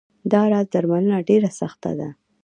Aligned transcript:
دا 0.31 0.41
راز 0.51 0.67
درملنه 0.73 1.17
ډېره 1.29 1.49
سخته 1.59 1.89
وه. 1.97 2.09